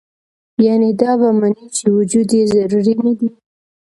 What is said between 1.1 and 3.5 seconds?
به مني چې وجود ئې ضروري نۀ دے